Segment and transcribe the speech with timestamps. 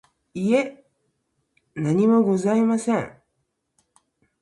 [0.33, 0.83] いえ、
[1.75, 3.15] 何もございません。